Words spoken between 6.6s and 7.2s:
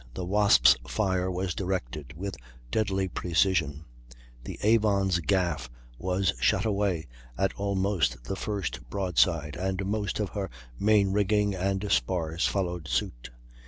away